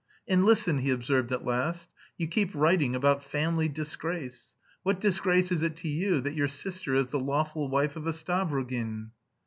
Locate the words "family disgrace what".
3.23-4.99